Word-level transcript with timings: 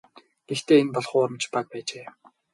Гэхдээ 0.47 0.79
энэ 0.81 0.93
бол 0.95 1.07
хуурамч 1.09 1.43
баг 1.53 1.65
байжээ. 1.73 2.07